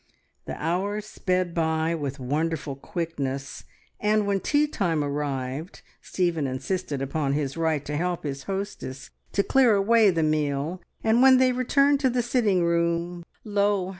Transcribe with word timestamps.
The 0.45 0.59
hours 0.59 1.05
sped 1.05 1.53
by 1.53 1.93
with 1.93 2.17
wonderful 2.19 2.75
quickness, 2.75 3.65
and 3.99 4.25
when 4.25 4.39
tea 4.39 4.65
time 4.65 5.03
arrived 5.03 5.83
Stephen 6.01 6.47
insisted 6.47 7.03
upon 7.03 7.33
his 7.33 7.55
right 7.55 7.85
to 7.85 7.95
help 7.95 8.23
his 8.23 8.45
hostess 8.45 9.11
to 9.33 9.43
clear 9.43 9.75
away 9.75 10.09
the 10.09 10.23
meal, 10.23 10.81
and 11.03 11.21
when 11.21 11.37
they 11.37 11.51
returned 11.51 11.99
to 11.99 12.09
the 12.09 12.23
sitting 12.23 12.63
room, 12.63 13.23
lo! 13.43 13.89